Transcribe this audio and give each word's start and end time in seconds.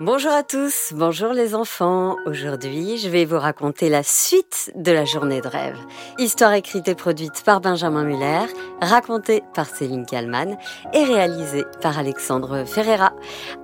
Bonjour 0.00 0.30
à 0.30 0.44
tous, 0.44 0.92
bonjour 0.94 1.32
les 1.32 1.56
enfants. 1.56 2.14
Aujourd'hui, 2.24 2.98
je 2.98 3.08
vais 3.08 3.24
vous 3.24 3.40
raconter 3.40 3.88
la 3.88 4.04
suite 4.04 4.70
de 4.76 4.92
la 4.92 5.04
journée 5.04 5.40
de 5.40 5.48
rêve. 5.48 5.76
Histoire 6.18 6.52
écrite 6.52 6.86
et 6.86 6.94
produite 6.94 7.42
par 7.44 7.60
Benjamin 7.60 8.04
Muller, 8.04 8.46
racontée 8.80 9.42
par 9.54 9.66
Céline 9.66 10.06
Kallmann 10.06 10.56
et 10.92 11.02
réalisée 11.02 11.64
par 11.82 11.98
Alexandre 11.98 12.64
Ferreira, 12.64 13.12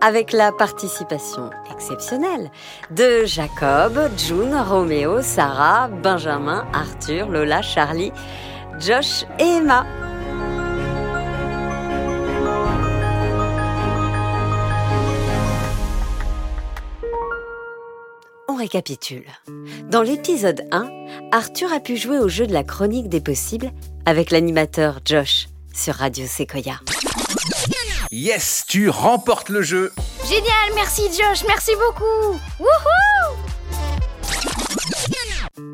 avec 0.01 0.33
la 0.33 0.51
participation 0.51 1.51
exceptionnelle 1.73 2.51
de 2.91 3.25
Jacob, 3.25 3.97
June, 4.17 4.57
Roméo, 4.57 5.23
Sarah, 5.23 5.87
Benjamin, 5.87 6.67
Arthur, 6.73 7.29
Lola, 7.29 7.63
Charlie, 7.63 8.11
Josh 8.81 9.25
et 9.39 9.59
Emma. 9.59 9.87
On 18.55 18.57
récapitule. 18.57 19.25
Dans 19.91 20.03
l'épisode 20.03 20.63
1, 20.71 20.89
Arthur 21.33 21.73
a 21.73 21.81
pu 21.81 21.97
jouer 21.97 22.21
au 22.21 22.29
jeu 22.29 22.47
de 22.47 22.53
la 22.53 22.63
chronique 22.63 23.09
des 23.09 23.21
possibles 23.21 23.73
avec 24.07 24.31
l'animateur 24.31 25.01
Josh 25.05 25.49
sur 25.75 25.95
Radio 25.97 26.25
Sequoia. 26.25 26.79
Yes, 28.13 28.65
tu 28.69 28.89
remportes 28.91 29.49
le 29.49 29.63
jeu. 29.63 29.93
Génial, 30.25 30.71
merci 30.77 31.03
Josh, 31.09 31.43
merci 31.49 31.73
beaucoup. 31.75 32.39
Wouhou 32.61 33.35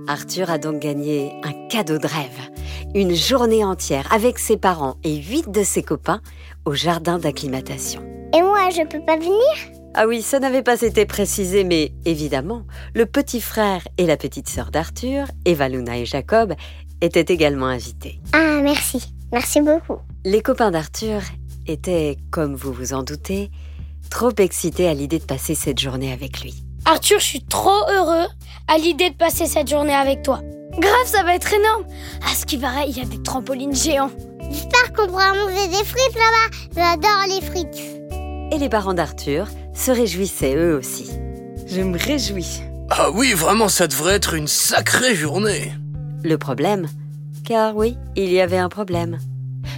Arthur 0.09 0.49
a 0.49 0.57
donc 0.57 0.79
gagné 0.79 1.35
un 1.45 1.69
cadeau 1.69 1.99
de 1.99 2.07
rêve. 2.07 2.51
Une 2.95 3.15
journée 3.15 3.63
entière 3.63 4.11
avec 4.11 4.39
ses 4.39 4.57
parents 4.57 4.97
et 5.05 5.17
huit 5.17 5.51
de 5.51 5.63
ses 5.65 5.83
copains 5.83 6.23
au 6.65 6.73
jardin 6.73 7.19
d'acclimatation. 7.19 8.03
Et 8.35 8.41
moi, 8.41 8.71
je 8.71 8.87
peux 8.87 9.05
pas 9.05 9.19
venir? 9.19 9.80
Ah 9.95 10.07
oui, 10.07 10.23
ça 10.23 10.39
n'avait 10.39 10.63
pas 10.63 10.81
été 10.83 11.05
précisé, 11.05 11.65
mais 11.65 11.93
évidemment, 12.05 12.65
le 12.95 13.07
petit 13.07 13.41
frère 13.41 13.83
et 13.99 14.07
la 14.07 14.17
petite 14.17 14.49
sœur 14.49 14.71
d'Arthur, 14.71 15.27
Eva 15.45 15.69
Luna 15.69 15.99
et 15.99 16.07
Jacob, 16.07 16.55
étaient 17.01 17.33
également 17.33 17.67
invités. 17.67 18.21
Ah, 18.33 18.61
merci. 18.63 19.13
Merci 19.33 19.61
beaucoup. 19.61 19.99
Les 20.25 20.43
copains 20.43 20.71
d'Arthur 20.71 21.23
étaient, 21.67 22.17
comme 22.31 22.55
vous 22.55 22.73
vous 22.73 22.93
en 22.93 23.03
doutez, 23.03 23.51
trop 24.11 24.33
excités 24.39 24.89
à 24.89 24.95
l'idée 24.95 25.19
de 25.19 25.25
passer 25.25 25.57
cette 25.57 25.81
journée 25.81 26.13
avec 26.13 26.41
lui. 26.41 26.65
Arthur, 26.85 27.19
je 27.19 27.25
suis 27.25 27.45
trop 27.45 27.89
heureux 27.91 28.27
à 28.69 28.79
l'idée 28.79 29.11
de 29.11 29.17
passer 29.17 29.47
cette 29.47 29.69
journée 29.69 29.95
avec 29.95 30.23
toi. 30.23 30.41
Grave, 30.79 31.07
ça 31.07 31.25
va 31.25 31.35
être 31.35 31.53
énorme. 31.53 31.85
À 32.25 32.35
ce 32.35 32.47
qui 32.47 32.59
paraît, 32.59 32.89
il 32.89 32.97
y 32.97 33.01
a 33.01 33.05
des 33.05 33.23
trampolines 33.23 33.75
géants. 33.75 34.11
J'espère 34.51 34.93
qu'on 34.93 35.09
pourra 35.09 35.35
manger 35.35 35.67
des 35.69 35.85
frites 35.85 36.15
là-bas. 36.15 36.57
J'adore 36.77 37.25
les 37.29 37.45
frites. 37.45 38.01
Et 38.53 38.59
les 38.59 38.69
parents 38.69 38.95
d'Arthur 38.95 39.49
se 39.81 39.91
réjouissaient 39.91 40.57
eux 40.57 40.77
aussi. 40.77 41.11
Je 41.67 41.81
me 41.81 41.97
réjouis. 41.97 42.61
Ah 42.91 43.11
oui, 43.11 43.33
vraiment, 43.33 43.69
ça 43.69 43.87
devrait 43.87 44.15
être 44.17 44.35
une 44.35 44.47
sacrée 44.47 45.15
journée. 45.15 45.73
Le 46.23 46.37
problème 46.37 46.87
Car 47.47 47.75
oui, 47.75 47.97
il 48.15 48.31
y 48.31 48.41
avait 48.41 48.59
un 48.59 48.69
problème. 48.69 49.19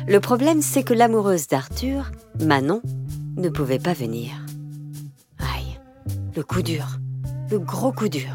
Le 0.09 0.19
problème, 0.19 0.61
c'est 0.61 0.83
que 0.83 0.93
l'amoureuse 0.93 1.47
d'Arthur, 1.47 2.11
Manon, 2.41 2.83
ne 3.37 3.49
pouvait 3.49 3.79
pas 3.79 3.93
venir. 3.93 4.33
Aïe, 5.39 5.79
le 6.35 6.43
coup 6.43 6.63
dur, 6.63 6.85
le 7.51 7.61
gros 7.61 7.93
coup 7.93 8.09
dur. 8.09 8.35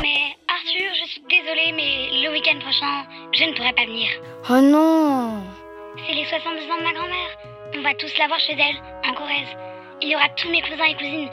Mais 0.00 0.36
Arthur, 0.46 0.90
je 1.02 1.10
suis 1.10 1.22
désolée, 1.28 1.72
mais 1.74 2.22
le 2.22 2.30
week-end 2.30 2.58
prochain, 2.60 3.02
je 3.32 3.42
ne 3.42 3.56
pourrai 3.56 3.72
pas 3.72 3.84
venir. 3.86 4.08
Oh 4.48 4.60
non 4.60 5.42
C'est 6.06 6.14
les 6.14 6.24
62 6.24 6.62
ans 6.70 6.78
de 6.78 6.84
ma 6.84 6.92
grand-mère. 6.92 7.32
On 7.76 7.82
va 7.82 7.94
tous 7.98 8.12
la 8.16 8.28
voir 8.28 8.38
chez 8.38 8.54
elle, 8.54 9.10
en 9.10 9.14
Corrèze. 9.14 9.67
Il 10.00 10.10
y 10.10 10.14
aura 10.14 10.28
tous 10.36 10.48
mes 10.48 10.62
cousins 10.62 10.84
et 10.84 10.94
cousines. 10.94 11.28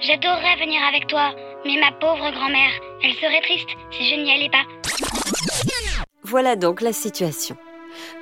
J'adorerais 0.00 0.56
venir 0.56 0.82
avec 0.88 1.06
toi, 1.06 1.34
mais 1.66 1.78
ma 1.78 1.92
pauvre 1.92 2.30
grand-mère, 2.32 2.70
elle 3.02 3.12
serait 3.14 3.42
triste 3.42 3.68
si 3.90 4.08
je 4.08 4.16
n'y 4.16 4.32
allais 4.32 4.48
pas. 4.48 4.64
Voilà 6.22 6.56
donc 6.56 6.80
la 6.80 6.92
situation. 6.94 7.56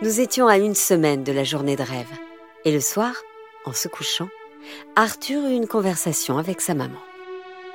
Nous 0.03 0.21
étions 0.21 0.49
à 0.49 0.59
une 0.59 0.75
semaine 0.75 1.23
de 1.23 1.33
la 1.33 1.45
journée 1.45 1.77
de 1.77 1.83
rêve. 1.83 2.11
Et 2.65 2.73
le 2.73 2.81
soir, 2.81 3.15
en 3.67 3.73
se 3.73 3.87
couchant, 3.87 4.29
Arthur 4.97 5.45
eut 5.47 5.55
une 5.55 5.69
conversation 5.69 6.39
avec 6.39 6.61
sa 6.61 6.75
maman. 6.75 6.99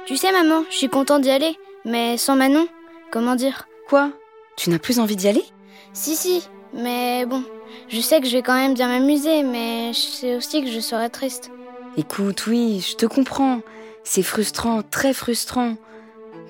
Tu 0.05 0.17
sais, 0.17 0.31
maman, 0.31 0.65
je 0.69 0.75
suis 0.75 0.89
content 0.89 1.19
d'y 1.19 1.31
aller, 1.31 1.55
mais 1.85 2.17
sans 2.17 2.35
Manon, 2.35 2.67
comment 3.11 3.35
dire? 3.35 3.67
Quoi? 3.87 4.11
Tu 4.57 4.69
n'as 4.69 4.79
plus 4.79 4.99
envie 4.99 5.15
d'y 5.15 5.27
aller? 5.29 5.45
Si, 5.93 6.15
si, 6.15 6.43
mais 6.73 7.25
bon, 7.25 7.43
je 7.87 8.01
sais 8.01 8.19
que 8.19 8.27
je 8.27 8.35
vais 8.37 8.43
quand 8.43 8.55
même 8.55 8.73
bien 8.73 8.87
m'amuser, 8.87 9.43
mais 9.43 9.93
je 9.93 9.99
sais 9.99 10.35
aussi 10.35 10.61
que 10.61 10.69
je 10.69 10.79
serai 10.79 11.09
triste. 11.09 11.51
Écoute, 11.99 12.47
oui, 12.47 12.79
je 12.79 12.95
te 12.95 13.05
comprends. 13.05 13.59
C'est 14.05 14.23
frustrant, 14.23 14.83
très 14.83 15.13
frustrant. 15.13 15.75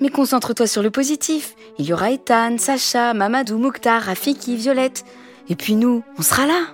Mais 0.00 0.08
concentre-toi 0.08 0.68
sur 0.68 0.80
le 0.80 0.92
positif. 0.92 1.56
Il 1.76 1.86
y 1.86 1.92
aura 1.92 2.12
Ethan, 2.12 2.56
Sacha, 2.56 3.14
Mamadou, 3.14 3.58
Mouktar, 3.58 4.00
Rafiki, 4.00 4.54
Violette. 4.54 5.04
Et 5.48 5.56
puis 5.56 5.74
nous, 5.74 6.04
on 6.16 6.22
sera 6.22 6.46
là. 6.46 6.66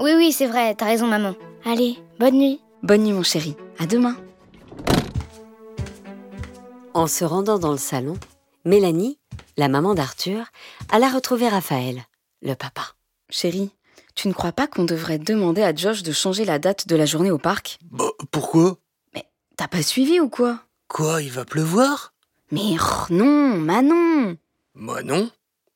Oui, 0.00 0.14
oui, 0.16 0.32
c'est 0.32 0.48
vrai, 0.48 0.74
t'as 0.74 0.86
raison, 0.86 1.06
maman. 1.06 1.36
Allez, 1.64 1.96
bonne 2.18 2.34
nuit. 2.34 2.60
Bonne 2.82 3.04
nuit, 3.04 3.12
mon 3.12 3.22
chéri. 3.22 3.54
À 3.78 3.86
demain. 3.86 4.16
En 6.92 7.06
se 7.06 7.24
rendant 7.24 7.60
dans 7.60 7.70
le 7.70 7.78
salon, 7.78 8.18
Mélanie, 8.64 9.20
la 9.56 9.68
maman 9.68 9.94
d'Arthur, 9.94 10.46
alla 10.90 11.08
retrouver 11.08 11.48
Raphaël, 11.48 12.02
le 12.42 12.54
papa. 12.54 12.82
Chérie, 13.30 13.70
tu 14.14 14.28
ne 14.28 14.32
crois 14.32 14.52
pas 14.52 14.66
qu'on 14.66 14.84
devrait 14.84 15.18
demander 15.18 15.62
à 15.62 15.74
Josh 15.74 16.02
de 16.02 16.12
changer 16.12 16.44
la 16.44 16.58
date 16.58 16.86
de 16.88 16.96
la 16.96 17.06
journée 17.06 17.30
au 17.30 17.38
parc? 17.38 17.78
Bah, 17.90 18.10
pourquoi? 18.30 18.78
T'as 19.56 19.68
pas 19.68 19.82
suivi 19.82 20.20
ou 20.20 20.28
quoi? 20.28 20.60
Quoi, 20.88 21.22
il 21.22 21.30
va 21.30 21.44
pleuvoir? 21.44 22.12
Mais 22.50 22.76
oh, 22.80 23.04
non, 23.10 23.56
Manon! 23.56 24.36
Manon 24.74 25.30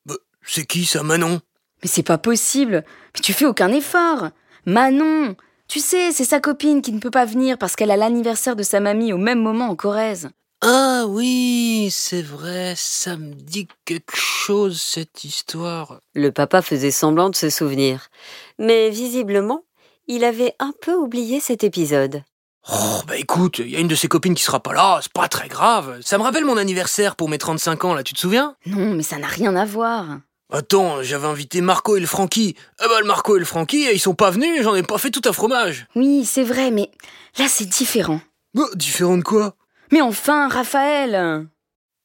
Bah, 0.05 0.15
c'est 0.45 0.65
qui 0.65 0.85
ça, 0.85 1.03
Manon? 1.03 1.41
Mais 1.81 1.87
c'est 1.87 2.03
pas 2.03 2.17
possible. 2.17 2.83
Mais 3.15 3.21
tu 3.21 3.33
fais 3.33 3.45
aucun 3.45 3.71
effort. 3.71 4.29
Manon! 4.65 5.35
Tu 5.67 5.79
sais, 5.79 6.11
c'est 6.11 6.25
sa 6.25 6.39
copine 6.39 6.81
qui 6.81 6.91
ne 6.91 6.99
peut 6.99 7.11
pas 7.11 7.25
venir 7.25 7.57
parce 7.57 7.75
qu'elle 7.75 7.91
a 7.91 7.97
l'anniversaire 7.97 8.55
de 8.55 8.63
sa 8.63 8.79
mamie 8.79 9.13
au 9.13 9.17
même 9.17 9.39
moment 9.41 9.69
en 9.69 9.75
Corrèze. 9.75 10.29
Ah 10.61 11.05
oui, 11.07 11.87
c'est 11.89 12.21
vrai, 12.21 12.73
ça 12.75 13.15
me 13.15 13.33
dit 13.33 13.69
quelque 13.85 14.17
chose, 14.17 14.81
cette 14.81 15.23
histoire. 15.23 16.01
Le 16.13 16.33
papa 16.33 16.61
faisait 16.61 16.91
semblant 16.91 17.29
de 17.29 17.35
se 17.35 17.49
souvenir. 17.49 18.09
Mais 18.57 18.89
visiblement, 18.89 19.63
il 20.07 20.25
avait 20.25 20.55
un 20.59 20.73
peu 20.81 20.93
oublié 20.95 21.39
cet 21.39 21.63
épisode. 21.63 22.23
Oh, 22.69 22.99
bah 23.07 23.15
écoute, 23.15 23.59
il 23.59 23.69
y 23.69 23.77
a 23.77 23.79
une 23.79 23.87
de 23.87 23.95
ses 23.95 24.09
copines 24.09 24.35
qui 24.35 24.43
sera 24.43 24.59
pas 24.59 24.73
là, 24.73 24.99
c'est 25.01 25.13
pas 25.13 25.29
très 25.29 25.47
grave. 25.47 26.01
Ça 26.01 26.17
me 26.17 26.23
rappelle 26.23 26.43
mon 26.43 26.57
anniversaire 26.57 27.15
pour 27.15 27.29
mes 27.29 27.37
35 27.37 27.85
ans, 27.85 27.93
là, 27.93 28.03
tu 28.03 28.13
te 28.13 28.19
souviens? 28.19 28.57
Non, 28.65 28.93
mais 28.93 29.03
ça 29.03 29.17
n'a 29.17 29.27
rien 29.27 29.55
à 29.55 29.63
voir. 29.63 30.19
Attends, 30.51 31.03
j'avais 31.03 31.27
invité 31.27 31.61
Marco 31.61 31.95
et 31.95 32.01
le 32.01 32.05
Francky. 32.05 32.55
Eh 32.83 32.87
bah, 32.89 32.99
le 32.99 33.07
Marco 33.07 33.37
et 33.37 33.39
le 33.39 33.45
Francky, 33.45 33.87
ils 33.93 33.99
sont 33.99 34.13
pas 34.13 34.29
venus, 34.29 34.61
j'en 34.63 34.75
ai 34.75 34.83
pas 34.83 34.97
fait 34.97 35.11
tout 35.11 35.21
un 35.23 35.31
fromage. 35.31 35.87
Oui, 35.95 36.25
c'est 36.25 36.43
vrai, 36.43 36.69
mais 36.69 36.91
là 37.37 37.47
c'est 37.47 37.65
différent. 37.65 38.19
Bah, 38.53 38.65
différent 38.75 39.17
de 39.17 39.23
quoi? 39.23 39.55
Mais 39.91 40.01
enfin, 40.01 40.47
Raphaël 40.47 41.47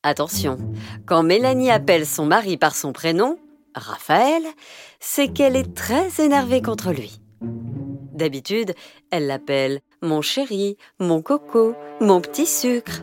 Attention, 0.03 0.59
quand 1.07 1.23
Mélanie 1.23 1.71
appelle 1.71 2.07
son 2.07 2.27
mari 2.27 2.57
par 2.57 2.75
son 2.77 2.93
prénom, 2.93 3.39
Raphaël, 3.75 4.43
c'est 5.01 5.29
qu'elle 5.29 5.57
est 5.57 5.75
très 5.75 6.23
énervée 6.23 6.63
contre 6.63 6.93
lui. 6.93 7.21
D'habitude, 8.13 8.75
elle 9.11 9.27
l'appelle 9.27 9.81
mon 10.03 10.23
chéri, 10.23 10.77
mon 11.01 11.23
coco, 11.23 11.75
mon 12.01 12.21
petit 12.21 12.47
sucre. 12.47 13.03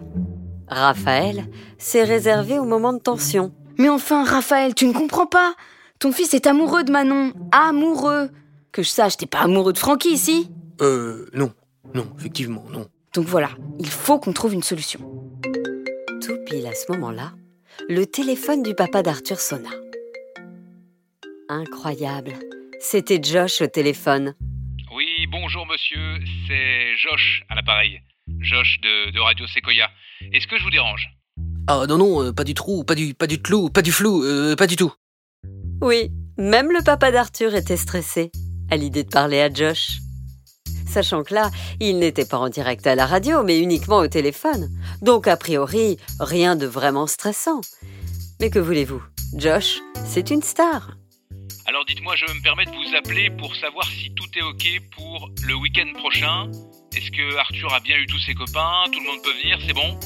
Raphaël, 0.68 1.48
c'est 1.78 2.04
réservé 2.04 2.58
au 2.60 2.64
moment 2.66 2.94
de 2.94 3.00
tension. 3.00 3.52
Mais 3.78 3.90
enfin, 3.90 4.24
Raphaël, 4.24 4.74
tu 4.76 4.88
ne 4.88 4.94
comprends 4.94 5.26
pas 5.26 5.54
Ton 6.00 6.12
fils 6.12 6.34
est 6.34 6.48
amoureux 6.48 6.84
de 6.84 6.92
Manon. 6.92 7.34
Amoureux 7.52 8.30
Que 8.72 8.84
je 8.84 8.90
sache, 8.90 9.18
t'es 9.18 9.26
pas 9.26 9.42
amoureux 9.42 9.74
de 9.74 9.78
Francky 9.78 10.10
ici 10.10 10.50
Euh, 10.82 11.28
non. 11.34 11.52
Non, 11.94 12.08
effectivement, 12.18 12.64
non. 12.72 12.88
Donc 13.14 13.26
voilà, 13.26 13.50
il 13.80 13.90
faut 13.90 14.20
qu'on 14.20 14.32
trouve 14.32 14.54
une 14.54 14.64
solution. 14.64 15.02
Tout 16.26 16.38
pile 16.46 16.66
à 16.66 16.74
ce 16.74 16.90
moment-là, 16.94 17.34
le 17.90 18.06
téléphone 18.06 18.64
du 18.64 18.74
papa 18.74 19.04
d'Arthur 19.04 19.40
sonna. 19.40 19.70
Incroyable, 21.50 22.34
c'était 22.80 23.22
Josh 23.22 23.60
au 23.62 23.68
téléphone. 23.68 24.34
Oui, 24.96 25.28
bonjour 25.30 25.66
monsieur, 25.66 26.20
c'est 26.48 26.96
Josh 26.96 27.44
à 27.50 27.56
l'appareil. 27.56 28.00
Josh 28.40 28.80
de, 28.82 29.12
de 29.12 29.20
Radio 29.20 29.46
Sequoia. 29.46 29.90
Est-ce 30.32 30.48
que 30.48 30.58
je 30.58 30.64
vous 30.64 30.70
dérange? 30.70 31.10
Ah 31.68 31.86
non, 31.90 31.98
non, 31.98 32.24
euh, 32.24 32.32
pas 32.32 32.46
du 32.46 32.54
trou, 32.54 32.86
pas 32.86 32.96
du, 32.96 33.14
pas 33.14 33.28
du 33.28 33.42
tlou, 33.42 33.70
pas 33.70 33.82
du 33.82 33.92
flou, 33.92 34.24
euh, 34.24 34.56
pas 34.56 34.68
du 34.68 34.78
tout. 34.78 34.94
Oui, 35.82 36.12
même 36.38 36.72
le 36.72 36.82
papa 36.82 37.12
d'Arthur 37.12 37.56
était 37.56 37.76
stressé 37.76 38.32
à 38.70 38.78
l'idée 38.78 39.04
de 39.04 39.10
parler 39.10 39.42
à 39.42 39.54
Josh. 39.54 39.98
Sachant 40.92 41.24
que 41.24 41.34
là, 41.34 41.52
il 41.80 42.00
n'était 42.00 42.26
pas 42.26 42.38
en 42.38 42.50
direct 42.50 42.86
à 42.86 42.96
la 42.96 43.06
radio, 43.06 43.44
mais 43.44 43.60
uniquement 43.60 44.00
au 44.00 44.08
téléphone. 44.08 44.70
Donc, 45.02 45.26
a 45.26 45.38
priori, 45.38 45.98
rien 46.20 46.58
de 46.58 46.66
vraiment 46.66 47.08
stressant. 47.08 47.62
Mais 48.42 48.50
que 48.50 48.60
voulez-vous? 48.60 49.02
Josh, 49.38 49.80
c'est 50.06 50.32
une 50.32 50.42
star. 50.42 50.98
Alors 51.66 51.86
dites-moi, 51.86 52.16
je 52.18 52.26
me 52.26 52.42
permets 52.44 52.66
de 52.66 52.72
vous 52.72 52.98
appeler 52.98 53.30
pour 53.30 53.56
savoir 53.56 53.88
si 53.88 54.14
tout 54.14 54.28
est 54.38 54.42
ok 54.42 54.82
pour 54.98 55.30
le 55.48 55.56
week-end 55.56 55.98
prochain. 55.98 56.52
Est-ce 56.94 57.12
que 57.12 57.38
Arthur 57.38 57.74
a 57.74 57.80
bien 57.80 57.96
eu 57.96 58.06
tous 58.08 58.20
ses 58.20 58.34
copains? 58.34 58.84
Tout 58.92 59.00
le 59.00 59.06
monde 59.06 59.24
peut 59.24 59.32
venir, 59.42 59.60
c'est 59.66 59.74
bon? 59.74 59.98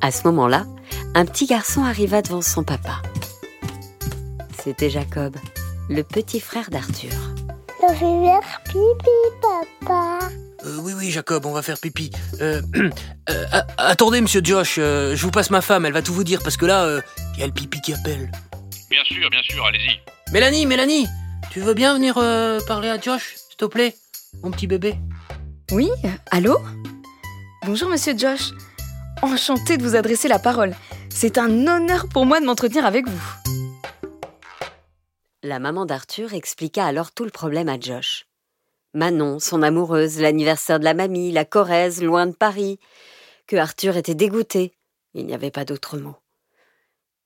À 0.00 0.10
ce 0.10 0.24
moment-là, 0.24 0.66
un 1.14 1.24
petit 1.24 1.46
garçon 1.46 1.84
arriva 1.84 2.22
devant 2.22 2.42
son 2.42 2.64
papa. 2.64 3.02
C'était 4.58 4.90
Jacob, 4.90 5.36
le 5.88 6.02
petit 6.02 6.40
frère 6.40 6.70
d'Arthur. 6.70 7.12
Je 7.88 8.04
vais 8.04 8.40
faire 8.40 8.60
pipi, 8.64 9.10
papa. 9.40 10.18
Euh, 10.64 10.76
oui, 10.80 10.92
oui, 10.96 11.10
Jacob, 11.10 11.46
on 11.46 11.52
va 11.52 11.62
faire 11.62 11.78
pipi. 11.78 12.10
Euh, 12.40 12.60
euh, 13.30 13.44
a- 13.52 13.66
attendez, 13.78 14.20
monsieur 14.20 14.40
Josh, 14.42 14.76
euh, 14.78 15.14
je 15.14 15.22
vous 15.22 15.30
passe 15.30 15.50
ma 15.50 15.60
femme, 15.60 15.86
elle 15.86 15.92
va 15.92 16.02
tout 16.02 16.12
vous 16.14 16.24
dire, 16.24 16.42
parce 16.42 16.56
que 16.56 16.66
là, 16.66 16.84
euh, 16.84 17.00
il 17.34 17.40
y 17.40 17.42
a 17.42 17.46
le 17.46 17.52
pipi 17.52 17.80
qui 17.80 17.92
appelle. 17.92 18.30
Bien 18.90 19.04
sûr, 19.04 19.30
bien 19.30 19.42
sûr, 19.42 19.64
allez-y. 19.64 20.32
Mélanie, 20.32 20.66
Mélanie, 20.66 21.06
tu 21.50 21.60
veux 21.60 21.74
bien 21.74 21.94
venir 21.94 22.14
euh, 22.18 22.58
parler 22.66 22.88
à 22.88 22.98
Josh, 23.00 23.34
s'il 23.36 23.56
te 23.56 23.64
plaît 23.66 23.94
Mon 24.42 24.50
petit 24.50 24.66
bébé? 24.66 24.96
Oui, 25.70 25.88
allô? 26.30 26.58
Bonjour 27.66 27.88
monsieur 27.88 28.16
Josh. 28.16 28.50
Enchanté 29.22 29.76
de 29.76 29.82
vous 29.82 29.96
adresser 29.96 30.28
la 30.28 30.38
parole. 30.38 30.74
C'est 31.10 31.38
un 31.38 31.66
honneur 31.66 32.06
pour 32.08 32.26
moi 32.26 32.40
de 32.40 32.46
m'entretenir 32.46 32.84
avec 32.86 33.08
vous. 33.08 33.45
La 35.46 35.60
maman 35.60 35.86
d'Arthur 35.86 36.34
expliqua 36.34 36.84
alors 36.84 37.12
tout 37.12 37.22
le 37.22 37.30
problème 37.30 37.68
à 37.68 37.78
Josh. 37.78 38.26
Manon, 38.94 39.38
son 39.38 39.62
amoureuse, 39.62 40.20
l'anniversaire 40.20 40.80
de 40.80 40.84
la 40.84 40.92
mamie, 40.92 41.30
la 41.30 41.44
Corrèze, 41.44 42.02
loin 42.02 42.26
de 42.26 42.34
Paris, 42.34 42.80
que 43.46 43.54
Arthur 43.54 43.96
était 43.96 44.16
dégoûté. 44.16 44.72
Il 45.14 45.24
n'y 45.24 45.34
avait 45.34 45.52
pas 45.52 45.64
d'autre 45.64 45.98
mot. 45.98 46.16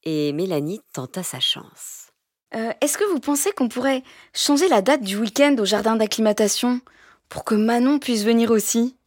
Et 0.02 0.34
Mélanie 0.34 0.82
tenta 0.92 1.22
sa 1.22 1.40
chance. 1.40 2.12
Euh, 2.54 2.74
Est-ce 2.82 2.98
que 2.98 3.10
vous 3.10 3.20
pensez 3.20 3.52
qu'on 3.52 3.70
pourrait 3.70 4.02
changer 4.34 4.68
la 4.68 4.82
date 4.82 5.02
du 5.02 5.16
week-end 5.16 5.56
au 5.58 5.64
jardin 5.64 5.96
d'acclimatation 5.96 6.82
pour 7.30 7.46
que 7.46 7.54
Manon 7.54 7.98
puisse 7.98 8.24
venir 8.24 8.50
aussi? 8.50 8.98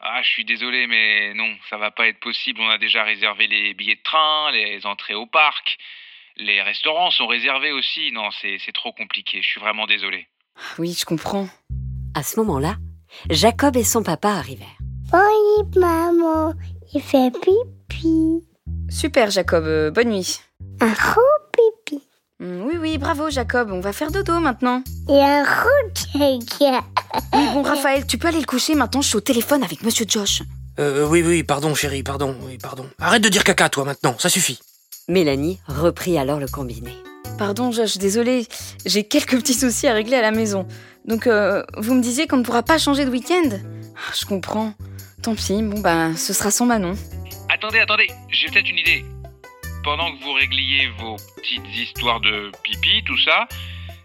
Ah, 0.00 0.22
je 0.22 0.30
suis 0.30 0.46
désolé, 0.46 0.86
mais 0.86 1.34
non, 1.34 1.54
ça 1.68 1.76
va 1.76 1.90
pas 1.90 2.08
être 2.08 2.20
possible. 2.20 2.62
On 2.62 2.70
a 2.70 2.78
déjà 2.78 3.04
réservé 3.04 3.48
les 3.48 3.74
billets 3.74 3.96
de 3.96 4.02
train, 4.02 4.50
les 4.50 4.86
entrées 4.86 5.14
au 5.14 5.26
parc. 5.26 5.76
Les 6.38 6.60
restaurants 6.62 7.10
sont 7.10 7.26
réservés 7.26 7.72
aussi. 7.72 8.12
Non, 8.12 8.28
c'est 8.40 8.58
c'est 8.64 8.72
trop 8.72 8.92
compliqué. 8.92 9.40
Je 9.42 9.46
suis 9.48 9.60
vraiment 9.60 9.86
désolé. 9.86 10.26
Oui, 10.78 10.94
je 10.98 11.04
comprends. 11.04 11.48
À 12.14 12.22
ce 12.22 12.38
moment-là, 12.40 12.76
Jacob 13.30 13.76
et 13.76 13.84
son 13.84 14.02
papa 14.02 14.30
arrivèrent. 14.30 14.66
Oui, 15.12 15.80
maman, 15.80 16.52
il 16.94 17.00
fait 17.02 17.30
pipi. 17.30 18.42
Super 18.90 19.30
Jacob, 19.30 19.64
euh, 19.64 19.90
bonne 19.90 20.10
nuit. 20.10 20.40
Un 20.80 20.92
gros 20.92 21.20
pipi. 21.52 22.02
Hmm, 22.38 22.62
oui, 22.66 22.74
oui, 22.78 22.98
bravo 22.98 23.30
Jacob, 23.30 23.70
on 23.72 23.80
va 23.80 23.92
faire 23.92 24.10
dodo 24.10 24.38
maintenant. 24.40 24.82
Et 25.08 25.20
un 25.22 25.42
gros 25.44 25.92
caca. 26.12 26.84
Oui, 27.32 27.46
bon 27.54 27.62
Raphaël, 27.62 28.06
tu 28.06 28.18
peux 28.18 28.28
aller 28.28 28.40
le 28.40 28.46
coucher 28.46 28.74
maintenant, 28.74 29.00
je 29.00 29.08
suis 29.08 29.16
au 29.16 29.20
téléphone 29.22 29.62
avec 29.62 29.82
monsieur 29.82 30.04
Josh. 30.08 30.42
euh, 30.78 31.06
Oui, 31.08 31.22
oui, 31.24 31.42
pardon, 31.42 31.74
chérie, 31.74 32.02
pardon, 32.02 32.36
oui, 32.42 32.58
pardon. 32.58 32.86
Arrête 32.98 33.22
de 33.22 33.28
dire 33.30 33.44
caca, 33.44 33.68
toi, 33.70 33.84
maintenant, 33.84 34.16
ça 34.18 34.28
suffit. 34.28 34.58
Mélanie 35.08 35.60
reprit 35.68 36.18
alors 36.18 36.40
le 36.40 36.48
combiné. 36.48 36.90
Pardon 37.38 37.70
Josh, 37.70 37.98
désolé, 37.98 38.46
j'ai 38.84 39.04
quelques 39.04 39.36
petits 39.38 39.54
soucis 39.54 39.86
à 39.86 39.92
régler 39.92 40.16
à 40.16 40.20
la 40.22 40.32
maison. 40.32 40.66
Donc, 41.04 41.26
euh, 41.28 41.62
vous 41.76 41.94
me 41.94 42.02
disiez 42.02 42.26
qu'on 42.26 42.38
ne 42.38 42.42
pourra 42.42 42.64
pas 42.64 42.78
changer 42.78 43.04
de 43.04 43.10
week-end? 43.10 43.50
Ah, 43.96 44.12
Je 44.18 44.26
comprends. 44.26 44.72
Tant 45.22 45.34
pis, 45.36 45.62
bon 45.62 45.80
bah, 45.80 46.14
ce 46.16 46.32
sera 46.32 46.50
sans 46.50 46.66
Manon. 46.66 46.94
Attendez, 47.48 47.78
attendez, 47.78 48.08
j'ai 48.30 48.48
peut-être 48.48 48.68
une 48.68 48.78
idée. 48.78 49.04
Pendant 49.84 50.10
que 50.16 50.24
vous 50.24 50.32
régliez 50.32 50.88
vos 50.98 51.16
petites 51.36 51.68
histoires 51.76 52.20
de 52.20 52.50
pipi, 52.64 53.04
tout 53.06 53.18
ça, 53.18 53.46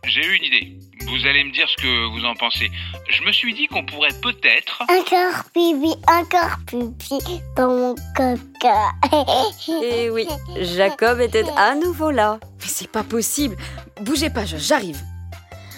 j'ai 0.07 0.23
eu 0.23 0.35
une 0.37 0.43
idée. 0.43 0.77
Vous 1.07 1.27
allez 1.27 1.43
me 1.43 1.51
dire 1.51 1.67
ce 1.69 1.81
que 1.81 2.07
vous 2.11 2.25
en 2.25 2.35
pensez. 2.35 2.71
Je 3.09 3.23
me 3.23 3.31
suis 3.31 3.53
dit 3.53 3.67
qu'on 3.67 3.85
pourrait 3.85 4.13
peut-être... 4.21 4.81
Encore 4.83 5.43
pipi, 5.53 5.93
encore 6.07 6.57
pipi 6.67 7.41
dans 7.55 7.69
mon 7.69 7.95
caca. 8.15 8.91
Et 9.83 10.09
oui, 10.09 10.27
Jacob 10.57 11.19
était 11.19 11.45
à 11.57 11.75
nouveau 11.75 12.11
là. 12.11 12.39
Mais 12.59 12.67
c'est 12.67 12.91
pas 12.91 13.03
possible. 13.03 13.55
Bougez 14.01 14.29
pas, 14.29 14.45
j'arrive. 14.45 14.99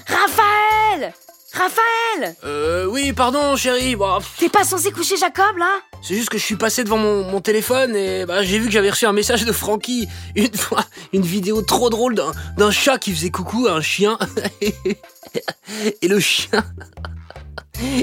Raphaël 0.07 1.13
Raphaël 1.53 2.35
Euh, 2.43 2.85
oui, 2.85 3.13
pardon, 3.13 3.55
chérie, 3.55 3.95
T'es 4.37 4.49
pas 4.49 4.63
censé 4.63 4.91
coucher 4.91 5.17
Jacob, 5.17 5.57
là 5.57 5.71
c'est 6.05 6.15
juste 6.15 6.27
que 6.29 6.37
je 6.37 6.43
suis 6.43 6.57
passé 6.57 6.83
devant 6.83 6.97
mon, 6.97 7.23
mon 7.23 7.39
téléphone 7.39 7.95
et 7.95 8.25
bah, 8.25 8.43
j'ai 8.43 8.59
vu 8.59 8.65
que 8.65 8.73
j'avais 8.73 8.89
reçu 8.89 9.05
un 9.05 9.13
message 9.13 9.45
de 9.45 9.53
Francky. 9.53 10.09
Une 10.35 10.53
fois, 10.53 10.83
une 11.13 11.21
vidéo 11.21 11.61
trop 11.61 11.89
drôle 11.89 12.13
d'un, 12.15 12.33
d'un 12.57 12.71
chat 12.71 12.97
qui 12.97 13.13
faisait 13.13 13.29
coucou 13.29 13.67
à 13.67 13.71
un 13.71 13.81
chien. 13.81 14.19
et 16.01 16.07
le 16.07 16.19
chien... 16.19 16.63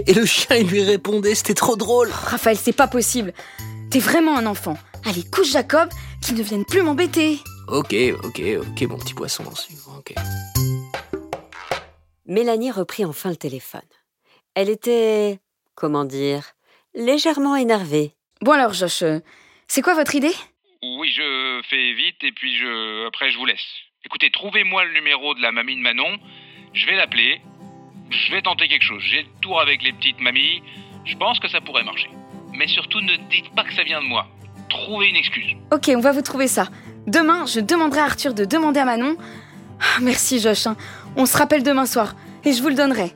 Et 0.06 0.14
le 0.14 0.26
chien, 0.26 0.56
il 0.56 0.66
lui 0.66 0.82
répondait, 0.82 1.34
c'était 1.34 1.54
trop 1.54 1.76
drôle. 1.76 2.10
Raphaël, 2.10 2.58
c'est 2.60 2.72
pas 2.72 2.88
possible. 2.88 3.32
T'es 3.90 3.98
vraiment 3.98 4.36
un 4.36 4.46
enfant. 4.46 4.76
Allez, 5.04 5.22
couche 5.22 5.52
Jacob, 5.52 5.88
qu'il 6.22 6.36
ne 6.36 6.42
vienne 6.42 6.64
plus 6.64 6.82
m'embêter. 6.82 7.40
Ok, 7.68 7.94
ok, 8.24 8.42
ok, 8.60 8.88
mon 8.88 8.98
petit 8.98 9.14
poisson. 9.14 9.44
Ok. 9.96 10.14
Mélanie 12.30 12.70
reprit 12.70 13.04
enfin 13.04 13.30
le 13.30 13.36
téléphone. 13.36 13.80
Elle 14.54 14.68
était, 14.68 15.40
comment 15.74 16.04
dire, 16.04 16.52
légèrement 16.94 17.56
énervée. 17.56 18.14
Bon 18.40 18.52
alors, 18.52 18.72
Josh, 18.72 19.02
euh, 19.02 19.18
c'est 19.66 19.82
quoi 19.82 19.94
votre 19.94 20.14
idée? 20.14 20.32
Oui, 20.80 21.10
je 21.10 21.60
fais 21.68 21.92
vite 21.92 22.22
et 22.22 22.30
puis 22.30 22.56
je... 22.56 23.08
après 23.08 23.32
je 23.32 23.36
vous 23.36 23.46
laisse. 23.46 23.66
Écoutez, 24.04 24.30
trouvez-moi 24.30 24.84
le 24.84 24.92
numéro 24.92 25.34
de 25.34 25.42
la 25.42 25.50
mamie 25.50 25.74
de 25.74 25.80
Manon. 25.80 26.18
Je 26.72 26.86
vais 26.86 26.94
l'appeler. 26.94 27.40
Je 28.10 28.30
vais 28.30 28.42
tenter 28.42 28.68
quelque 28.68 28.84
chose. 28.84 29.02
J'ai 29.02 29.22
le 29.22 29.40
tour 29.42 29.60
avec 29.60 29.82
les 29.82 29.92
petites 29.92 30.20
mamies. 30.20 30.62
Je 31.06 31.16
pense 31.16 31.40
que 31.40 31.48
ça 31.48 31.60
pourrait 31.60 31.82
marcher. 31.82 32.10
Mais 32.52 32.68
surtout, 32.68 33.00
ne 33.00 33.16
dites 33.28 33.52
pas 33.56 33.64
que 33.64 33.74
ça 33.74 33.82
vient 33.82 34.00
de 34.00 34.06
moi. 34.06 34.28
Trouvez 34.68 35.08
une 35.08 35.16
excuse. 35.16 35.56
Ok, 35.72 35.90
on 35.96 36.00
va 36.00 36.12
vous 36.12 36.22
trouver 36.22 36.46
ça. 36.46 36.68
Demain, 37.08 37.44
je 37.46 37.58
demanderai 37.58 38.02
à 38.02 38.04
Arthur 38.04 38.34
de 38.34 38.44
demander 38.44 38.78
à 38.78 38.84
Manon. 38.84 39.16
Ah, 39.80 39.98
merci, 40.00 40.38
Josh. 40.38 40.68
hein. 40.68 40.76
On 41.16 41.26
se 41.26 41.36
rappelle 41.36 41.62
demain 41.62 41.86
soir 41.86 42.14
et 42.44 42.52
je 42.52 42.62
vous 42.62 42.68
le 42.68 42.74
donnerai. 42.74 43.12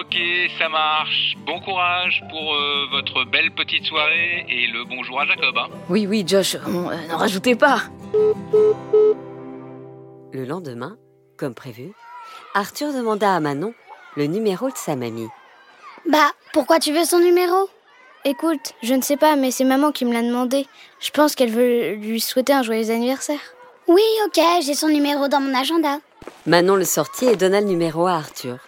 Ok, 0.00 0.16
ça 0.58 0.68
marche. 0.68 1.36
Bon 1.46 1.60
courage 1.60 2.22
pour 2.30 2.54
euh, 2.54 2.86
votre 2.90 3.24
belle 3.24 3.52
petite 3.52 3.84
soirée 3.84 4.44
et 4.48 4.66
le 4.66 4.84
bonjour 4.84 5.20
à 5.20 5.24
Jacob. 5.26 5.56
Hein. 5.56 5.68
Oui, 5.88 6.06
oui, 6.06 6.24
Josh, 6.26 6.56
on- 6.66 6.90
euh, 6.90 7.06
n'en 7.08 7.16
rajoutez 7.16 7.54
pas. 7.54 7.82
Le 10.32 10.44
lendemain, 10.44 10.96
comme 11.36 11.54
prévu, 11.54 11.92
Arthur 12.54 12.92
demanda 12.92 13.34
à 13.34 13.40
Manon 13.40 13.72
le 14.16 14.26
numéro 14.26 14.68
de 14.68 14.76
sa 14.76 14.96
mamie. 14.96 15.28
Bah, 16.10 16.32
pourquoi 16.52 16.80
tu 16.80 16.92
veux 16.92 17.04
son 17.04 17.18
numéro? 17.20 17.68
Écoute, 18.24 18.74
je 18.82 18.94
ne 18.94 19.00
sais 19.02 19.16
pas, 19.16 19.36
mais 19.36 19.52
c'est 19.52 19.64
maman 19.64 19.92
qui 19.92 20.04
me 20.04 20.12
l'a 20.12 20.22
demandé. 20.22 20.66
Je 21.00 21.10
pense 21.10 21.34
qu'elle 21.36 21.50
veut 21.50 21.92
lui 21.94 22.20
souhaiter 22.20 22.52
un 22.52 22.62
joyeux 22.64 22.90
anniversaire. 22.90 23.38
Oui, 23.86 24.02
ok, 24.26 24.40
j'ai 24.62 24.74
son 24.74 24.88
numéro 24.88 25.28
dans 25.28 25.40
mon 25.40 25.54
agenda. 25.54 25.98
Manon 26.46 26.76
le 26.76 26.84
sortit 26.84 27.26
et 27.26 27.36
donna 27.36 27.60
le 27.60 27.66
numéro 27.66 28.06
à 28.06 28.14
Arthur, 28.14 28.58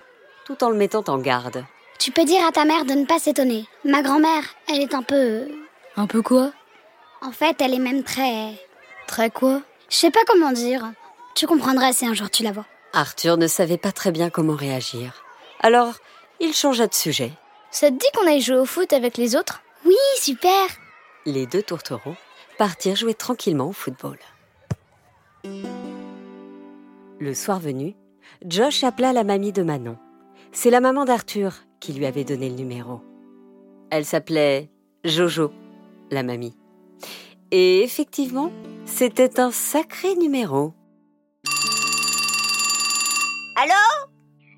tout 0.45 0.62
en 0.64 0.71
le 0.71 0.76
mettant 0.76 1.05
en 1.09 1.19
garde. 1.19 1.64
Tu 1.99 2.11
peux 2.11 2.25
dire 2.25 2.47
à 2.47 2.52
ta 2.52 2.64
mère 2.64 2.85
de 2.85 2.95
ne 2.95 3.05
pas 3.05 3.19
s'étonner. 3.19 3.67
Ma 3.85 4.02
grand-mère, 4.02 4.45
elle 4.69 4.81
est 4.81 4.95
un 4.95 5.02
peu... 5.02 5.49
Un 5.97 6.07
peu 6.07 6.23
quoi? 6.23 6.52
En 7.21 7.33
fait, 7.33 7.61
elle 7.61 7.75
est 7.75 7.79
même 7.79 8.02
très... 8.02 8.59
Très 9.07 9.31
quoi? 9.31 9.61
Je 9.88 9.97
sais 9.97 10.11
pas 10.11 10.21
comment 10.26 10.52
dire. 10.52 10.93
Tu 11.35 11.47
comprendras 11.47 11.93
si 11.93 12.07
un 12.07 12.14
jour 12.14 12.31
tu 12.31 12.43
la 12.43 12.52
vois. 12.52 12.64
Arthur 12.93 13.37
ne 13.37 13.47
savait 13.47 13.76
pas 13.76 13.93
très 13.93 14.12
bien 14.12 14.31
comment 14.31 14.57
réagir. 14.57 15.25
Alors, 15.61 15.95
il 16.40 16.55
changea 16.55 16.87
de 16.87 16.95
sujet. 16.95 17.33
Ça 17.71 17.88
te 17.88 17.95
dit 17.95 18.07
qu'on 18.14 18.26
aille 18.26 18.40
jouer 18.40 18.57
au 18.57 18.64
foot 18.64 18.93
avec 18.93 19.17
les 19.17 19.37
autres? 19.37 19.62
Oui, 19.85 19.95
super 20.21 20.67
Les 21.26 21.47
deux 21.47 21.62
tourtereaux 21.62 22.17
partirent 22.59 22.97
jouer 22.97 23.14
tranquillement 23.14 23.69
au 23.69 23.73
football. 23.73 24.19
Le 27.20 27.34
soir 27.34 27.60
venu, 27.60 27.94
Josh 28.46 28.82
appela 28.82 29.12
la 29.12 29.24
mamie 29.24 29.52
de 29.52 29.62
Manon. 29.62 29.98
C'est 30.52 30.70
la 30.70 30.80
maman 30.80 31.04
d'Arthur 31.04 31.52
qui 31.78 31.92
lui 31.92 32.06
avait 32.06 32.24
donné 32.24 32.48
le 32.48 32.54
numéro. 32.54 33.02
Elle 33.90 34.06
s'appelait 34.06 34.70
Jojo, 35.04 35.52
la 36.10 36.22
mamie. 36.22 36.56
Et 37.50 37.82
effectivement, 37.82 38.50
c'était 38.86 39.38
un 39.38 39.50
sacré 39.50 40.14
numéro. 40.14 40.72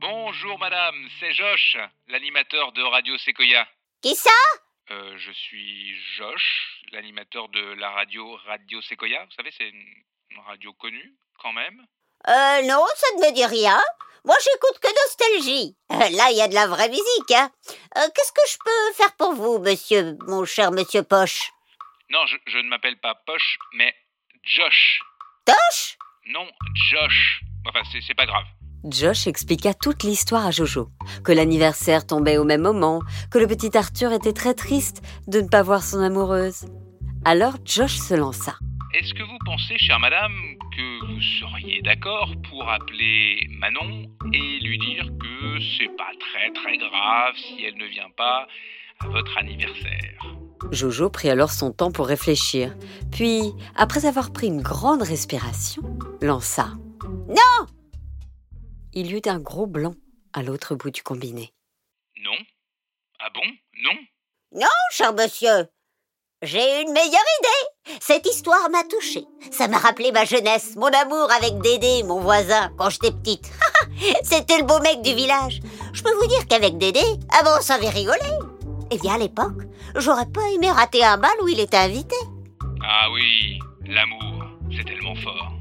Bonjour 0.00 0.58
madame, 0.58 0.94
c'est 1.18 1.32
Josh, 1.32 1.76
l'animateur 2.06 2.72
de 2.72 2.82
Radio 2.82 3.18
Sequoia. 3.18 3.66
Qui 4.02 4.14
ça? 4.14 4.30
Euh, 4.90 5.18
je 5.18 5.32
suis 5.32 5.94
Josh, 6.16 6.80
l'animateur 6.92 7.48
de 7.48 7.74
la 7.74 7.90
radio 7.90 8.36
Radio 8.46 8.80
Sequoia. 8.82 9.24
Vous 9.24 9.32
savez, 9.32 9.50
c'est 9.58 9.68
une 9.68 10.38
radio 10.46 10.72
connue 10.72 11.14
quand 11.40 11.52
même. 11.52 11.86
Euh, 12.28 12.62
non, 12.62 12.84
ça 12.96 13.06
ne 13.16 13.26
me 13.26 13.32
dit 13.34 13.44
rien. 13.46 13.80
Moi, 14.24 14.36
j'écoute 14.44 14.78
que 14.80 14.88
Nostalgie. 14.88 15.76
Euh, 15.92 16.16
Là, 16.16 16.30
il 16.30 16.36
y 16.36 16.42
a 16.42 16.48
de 16.48 16.54
la 16.54 16.66
vraie 16.68 16.88
musique, 16.88 17.30
hein. 17.34 17.50
Euh, 17.98 18.08
Qu'est-ce 18.14 18.32
que 18.32 18.48
je 18.48 18.56
peux 18.64 18.94
faire 18.94 19.12
pour 19.16 19.32
vous, 19.34 19.58
monsieur, 19.58 20.16
mon 20.28 20.44
cher 20.44 20.70
monsieur 20.70 21.02
Poche? 21.02 21.50
Non, 22.10 22.24
je, 22.26 22.36
je 22.46 22.58
ne 22.58 22.68
m'appelle 22.68 23.00
pas 23.00 23.14
Poche, 23.26 23.58
mais 23.74 23.92
Josh. 24.44 25.00
Toche? 25.44 25.96
Non, 26.28 26.46
Josh. 26.90 27.40
Enfin, 27.68 27.80
c'est 27.90 28.00
c'est 28.06 28.14
pas 28.14 28.26
grave. 28.26 28.44
Josh 28.84 29.26
expliqua 29.28 29.74
toute 29.74 30.02
l'histoire 30.02 30.46
à 30.46 30.50
Jojo, 30.50 30.88
que 31.24 31.30
l'anniversaire 31.32 32.04
tombait 32.06 32.36
au 32.36 32.44
même 32.44 32.62
moment, 32.62 33.00
que 33.30 33.38
le 33.38 33.46
petit 33.46 33.76
Arthur 33.76 34.12
était 34.12 34.32
très 34.32 34.54
triste 34.54 35.02
de 35.28 35.40
ne 35.40 35.48
pas 35.48 35.62
voir 35.62 35.82
son 35.84 36.00
amoureuse. 36.00 36.64
Alors 37.24 37.54
Josh 37.64 37.96
se 37.98 38.14
lança. 38.14 38.56
Est-ce 38.94 39.14
que 39.14 39.22
vous 39.22 39.38
pensez, 39.46 39.78
chère 39.78 39.98
madame, 40.00 40.34
que 40.76 41.06
vous 41.06 41.20
seriez 41.40 41.80
d'accord 41.80 42.30
pour 42.50 42.68
appeler 42.68 43.46
Manon 43.48 44.10
et 44.34 44.60
lui 44.60 44.78
dire 44.78 45.06
que 45.18 45.60
c'est 45.78 45.96
pas 45.96 46.10
très 46.20 46.52
très 46.52 46.76
grave 46.76 47.34
si 47.36 47.64
elle 47.64 47.76
ne 47.76 47.86
vient 47.86 48.10
pas 48.10 48.46
à 49.00 49.08
votre 49.08 49.38
anniversaire? 49.38 50.20
Jojo 50.72 51.08
prit 51.08 51.30
alors 51.30 51.52
son 51.52 51.72
temps 51.72 51.90
pour 51.90 52.06
réfléchir, 52.06 52.76
puis, 53.10 53.52
après 53.76 54.04
avoir 54.04 54.30
pris 54.30 54.48
une 54.48 54.60
grande 54.60 55.02
respiration, 55.02 55.82
lança. 56.20 56.74
Non 57.28 57.66
Il 58.92 59.06
y 59.06 59.14
eut 59.14 59.22
un 59.26 59.40
gros 59.40 59.66
blanc 59.66 59.94
à 60.34 60.42
l'autre 60.42 60.74
bout 60.74 60.90
du 60.90 61.02
combiné. 61.02 61.54
Non? 62.22 62.36
Ah 63.20 63.30
bon? 63.32 63.48
Non? 63.82 63.98
Non, 64.52 64.68
cher 64.90 65.14
monsieur. 65.14 65.66
J'ai 66.42 66.82
une 66.82 66.92
meilleure 66.92 67.06
idée. 67.12 67.96
Cette 68.00 68.26
histoire 68.26 68.68
m'a 68.68 68.82
touchée. 68.82 69.24
Ça 69.52 69.68
m'a 69.68 69.78
rappelé 69.78 70.10
ma 70.10 70.24
jeunesse, 70.24 70.74
mon 70.74 70.88
amour 70.88 71.28
avec 71.38 71.60
Dédé, 71.60 72.02
mon 72.02 72.18
voisin, 72.18 72.72
quand 72.76 72.90
j'étais 72.90 73.12
petite. 73.12 73.48
C'était 74.24 74.58
le 74.58 74.64
beau 74.64 74.80
mec 74.80 75.02
du 75.02 75.14
village. 75.14 75.60
Je 75.92 76.02
peux 76.02 76.12
vous 76.14 76.26
dire 76.26 76.44
qu'avec 76.48 76.78
Dédé, 76.78 77.04
avant 77.38 77.58
on 77.58 77.62
savait 77.62 77.90
rigoler. 77.90 78.18
Eh 78.90 78.98
bien, 78.98 79.14
à 79.14 79.18
l'époque, 79.18 79.62
j'aurais 79.94 80.26
pas 80.26 80.50
aimé 80.52 80.68
rater 80.68 81.04
un 81.04 81.16
bal 81.16 81.30
où 81.44 81.48
il 81.48 81.60
était 81.60 81.76
invité. 81.76 82.16
Ah 82.84 83.08
oui, 83.12 83.60
l'amour, 83.86 84.44
c'est 84.76 84.84
tellement 84.84 85.14
fort. 85.14 85.52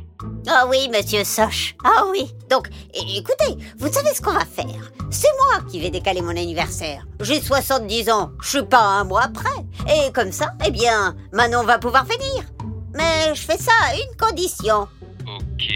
Ah 0.48 0.66
oui, 0.68 0.90
monsieur 0.90 1.24
Soch. 1.24 1.76
Ah 1.84 2.06
oui. 2.10 2.34
Donc, 2.50 2.70
écoutez, 2.96 3.56
vous 3.78 3.94
savez 3.94 4.16
ce 4.16 4.22
qu'on 4.22 4.34
va 4.34 4.46
faire 4.46 4.92
C'est 5.12 5.28
moi 5.40 5.62
qui 5.70 5.82
vais 5.82 5.90
décaler 5.90 6.22
mon 6.22 6.30
anniversaire. 6.30 7.04
J'ai 7.20 7.42
70 7.42 8.10
ans, 8.10 8.32
je 8.42 8.48
suis 8.48 8.64
pas 8.66 8.80
un 8.80 9.04
mois 9.04 9.28
près. 9.28 9.50
Et 9.94 10.10
comme 10.14 10.32
ça, 10.32 10.54
eh 10.66 10.72
bien, 10.72 11.14
Manon 11.34 11.64
va 11.64 11.78
pouvoir 11.80 12.06
venir. 12.06 12.46
Mais 12.94 13.36
je 13.36 13.42
fais 13.42 13.58
ça 13.58 13.74
à 13.84 13.96
une 13.96 14.16
condition. 14.18 14.88
Ok, 15.28 15.68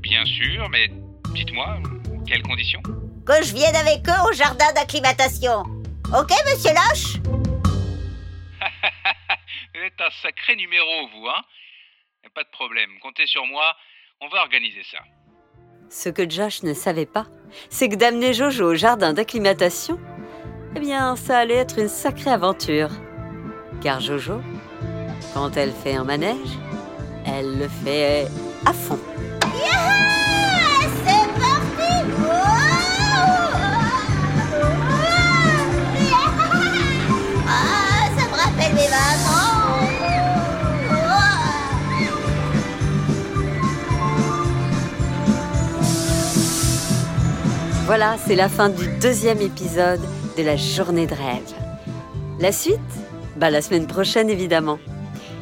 bien 0.00 0.24
sûr, 0.24 0.68
mais 0.70 0.88
dites-moi, 1.34 1.76
quelles 2.26 2.42
conditions? 2.42 2.80
Que 3.26 3.42
je 3.44 3.54
vienne 3.54 3.76
avec 3.76 4.08
eux 4.08 4.30
au 4.30 4.32
jardin 4.32 4.72
d'acclimatation. 4.72 5.62
Ok, 6.18 6.30
monsieur 6.46 6.72
Loche? 6.72 7.20
Vous 9.74 9.82
êtes 9.82 10.00
un 10.00 10.10
sacré 10.22 10.56
numéro, 10.56 11.08
vous, 11.08 11.28
hein? 11.28 11.42
Pas 12.34 12.42
de 12.42 12.48
problème, 12.50 12.90
comptez 13.02 13.26
sur 13.26 13.44
moi, 13.46 13.76
on 14.20 14.28
va 14.28 14.40
organiser 14.42 14.82
ça. 14.90 14.98
Ce 15.88 16.08
que 16.08 16.28
Josh 16.28 16.62
ne 16.62 16.74
savait 16.74 17.06
pas, 17.06 17.26
c'est 17.70 17.88
que 17.88 17.96
d'amener 17.96 18.32
Jojo 18.32 18.72
au 18.72 18.74
jardin 18.74 19.12
d'acclimatation, 19.12 19.98
eh 20.74 20.80
bien, 20.80 21.16
ça 21.16 21.38
allait 21.38 21.54
être 21.54 21.78
une 21.78 21.88
sacrée 21.88 22.30
aventure. 22.30 22.90
Car 23.80 24.00
Jojo, 24.00 24.40
quand 25.32 25.56
elle 25.56 25.72
fait 25.72 25.94
un 25.94 26.04
manège, 26.04 26.58
elle 27.24 27.58
le 27.58 27.68
fait 27.68 28.26
à 28.64 28.72
fond. 28.72 28.98
Voilà, 47.86 48.16
c'est 48.26 48.34
la 48.34 48.48
fin 48.48 48.68
du 48.68 48.88
deuxième 48.98 49.40
épisode 49.40 50.00
de 50.36 50.42
la 50.42 50.56
journée 50.56 51.06
de 51.06 51.14
rêve. 51.14 51.54
La 52.40 52.50
suite? 52.50 52.80
Bah 53.36 53.48
la 53.48 53.62
semaine 53.62 53.86
prochaine 53.86 54.28
évidemment. 54.28 54.80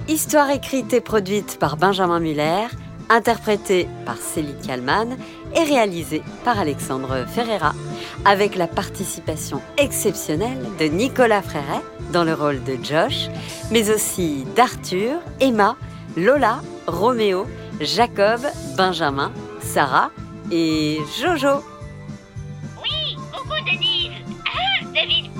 Histoire 0.08 0.50
écrite 0.50 0.92
et 0.92 1.00
produite 1.00 1.58
par 1.58 1.78
Benjamin 1.78 2.20
Muller, 2.20 2.66
interprétée 3.08 3.88
par 4.04 4.18
Céline 4.18 4.58
Kallmann 4.58 5.16
et 5.56 5.62
réalisée 5.64 6.22
par 6.44 6.58
Alexandre 6.58 7.24
Ferreira, 7.26 7.72
avec 8.26 8.56
la 8.56 8.66
participation 8.66 9.62
exceptionnelle 9.78 10.66
de 10.78 10.84
Nicolas 10.84 11.40
Fréret 11.40 11.80
dans 12.12 12.24
le 12.24 12.34
rôle 12.34 12.62
de 12.64 12.76
Josh, 12.82 13.30
mais 13.70 13.88
aussi 13.90 14.44
d'Arthur, 14.54 15.12
Emma, 15.40 15.76
Lola, 16.14 16.60
Roméo, 16.86 17.46
Jacob, 17.80 18.42
Benjamin, 18.76 19.32
Sarah 19.62 20.10
et 20.52 20.98
Jojo. 21.18 21.64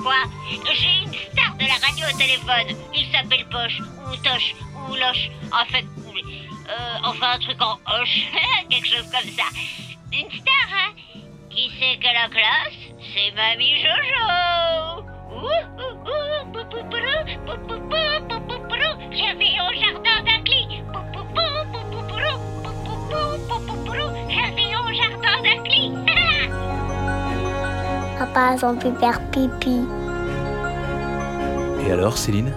J'ai 0.05 1.03
une 1.03 1.13
star 1.13 1.55
de 1.55 1.65
la 1.65 1.73
radio 1.73 2.05
au 2.13 2.17
téléphone. 2.17 2.77
Il 2.93 3.11
s'appelle 3.11 3.45
Poche, 3.49 3.79
ou 3.79 4.15
Toche, 4.17 4.53
ou 4.87 4.95
Loche. 4.95 5.31
En 5.51 5.65
fait, 5.65 5.83
euh, 5.83 6.97
enfin 7.03 7.31
un 7.31 7.39
truc 7.39 7.59
en 7.59 7.79
hoche, 7.91 8.27
quelque 8.69 8.87
chose 8.87 9.09
comme 9.11 9.29
ça. 9.31 9.45
Une 10.13 10.29
star, 10.29 10.69
hein 10.71 10.93
Qui 11.49 11.71
c'est 11.79 11.97
que 11.97 12.05
la 12.05 12.29
classe? 12.29 12.73
C'est 13.13 13.31
Mamie 13.31 13.77
Jojo. 13.77 15.14
Pipi. 29.31 29.79
Et 31.87 31.91
alors, 31.91 32.17
Céline? 32.17 32.51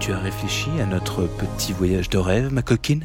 Tu 0.00 0.12
as 0.12 0.18
réfléchi 0.18 0.70
à 0.80 0.86
notre 0.86 1.24
petit 1.26 1.74
voyage 1.74 2.08
de 2.08 2.16
rêve, 2.16 2.50
ma 2.50 2.62
coquine? 2.62 3.04